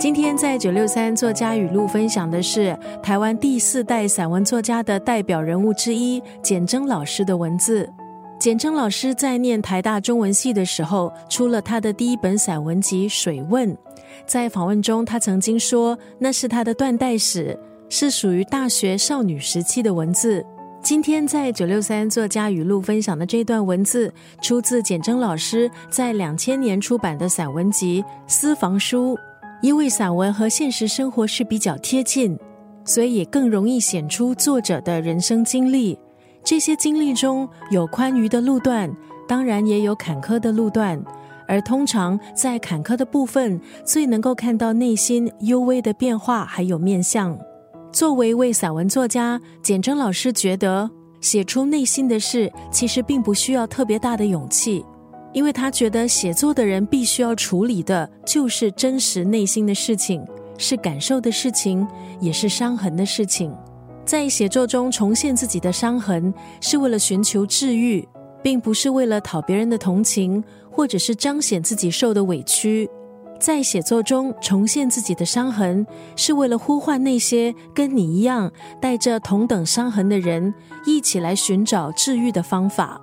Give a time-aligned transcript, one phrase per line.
[0.00, 7.86] 今天在九六三作家语录分享的是台湾第四代散文作家的代表人物之一简真老师的文字。
[8.38, 13.70] 简真老师在念台大中文系的时候，出了他的第一本散文集《水问》。
[14.24, 17.54] 在访问中，他曾经说那是他的断代史，
[17.90, 20.42] 是属于大学少女时期的文字。
[20.80, 24.10] 今天在九六三作家语录分享的这段文字，
[24.40, 29.14] 出自简真老师在两千年出版的散文集《私房书》。
[29.62, 32.38] 因为散文和现实生活是比较贴近，
[32.84, 35.98] 所以更容易显出作者的人生经历。
[36.42, 38.90] 这些经历中有宽裕的路段，
[39.28, 41.02] 当然也有坎坷的路段。
[41.46, 47.36] 而通常在坎坷的部分，最能够看到内心幽微的变化，还有面相。
[47.92, 50.88] 作为一位散文作家，简真老师觉得
[51.20, 54.84] 写出内心的事，其实并不需要特别大的勇气。
[55.32, 60.24] 因为他觉得写作的人必须要处理的就是真实内心的事情，
[60.58, 61.86] 是感受的事情，
[62.20, 63.54] 也是伤痕的事情。
[64.04, 68.06] 在写作中重现自己的伤痕，是为了寻求治愈，
[68.42, 72.88] 并不是为了讨别人的同情，或者是彰显自己受的委屈。
[73.38, 80.52] 在写作中重现自己的伤痕，是为了呼唤那些跟你一样带着同等伤痕的人，
[80.84, 83.00] 一起来寻找治愈的方法。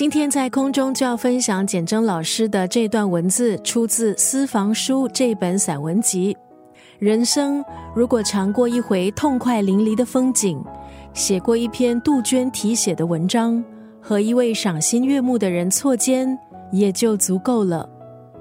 [0.00, 6.34] 今天在空中就要分享简真老师的这段文字，出自《私房书》这本散文集。
[6.98, 7.62] 人生
[7.94, 10.58] 如果尝过一回痛快淋漓的风景，
[11.12, 13.62] 写过一篇杜鹃题写的文章，
[14.00, 16.34] 和一位赏心悦目的人错肩，
[16.72, 17.86] 也就足够了。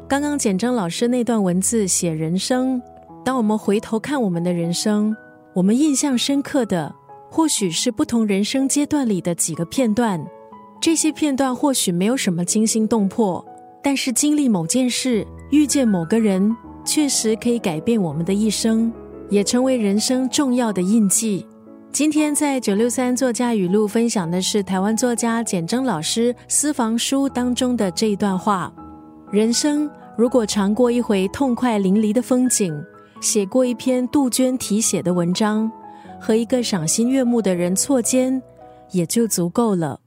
[0.07, 2.81] 刚刚简真老师那段文字写人生，
[3.25, 5.13] 当我们回头看我们的人生，
[5.53, 6.95] 我们印象深刻的，
[7.29, 10.25] 或许是不同人生阶段里的几个片段。
[10.81, 13.45] 这些片段或许没有什么惊心动魄，
[13.83, 18.89] 但是经历某件事、遇见某个人，确实可以改变我们的一生，
[19.29, 21.45] 也成为人生重要的印记。
[21.91, 28.71] 今天在九六三作家语录分享的是台湾作家简真老师私房书当中的这一段话：
[29.31, 32.73] 人生如果尝过一回痛快淋漓的风景，
[33.19, 35.69] 写过一篇杜鹃题写的文章，
[36.21, 38.41] 和一个赏心悦目的人错肩，
[38.91, 39.99] 也就足够了。